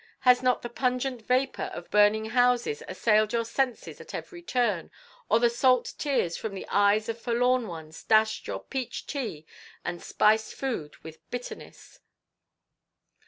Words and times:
Has 0.21 0.41
not 0.41 0.63
the 0.63 0.69
pungent 0.69 1.21
vapour 1.27 1.65
of 1.67 1.91
burning 1.91 2.31
houses 2.31 2.81
assailed 2.87 3.33
your 3.33 3.45
senses 3.45 4.01
at 4.01 4.15
every 4.15 4.41
turn, 4.41 4.89
or 5.29 5.39
the 5.39 5.47
salt 5.47 5.93
tears 5.99 6.35
from 6.35 6.55
the 6.55 6.65
eyes 6.69 7.07
of 7.07 7.21
forlorn 7.21 7.67
ones 7.67 8.01
dashed 8.01 8.47
your 8.47 8.63
peach 8.63 9.05
tea 9.05 9.45
and 9.85 10.01
spiced 10.01 10.55
foods 10.55 11.03
with 11.03 11.29
bitterness?" 11.29 11.99